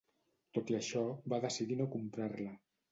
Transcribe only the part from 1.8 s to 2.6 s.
no comprar-la.